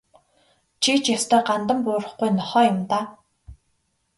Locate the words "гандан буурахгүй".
1.47-2.29